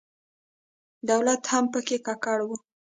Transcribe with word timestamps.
دولت 1.09 1.41
هم 1.51 1.65
په 1.73 1.79
کې 1.87 1.97
ککړ 2.05 2.39
و. 2.45 2.49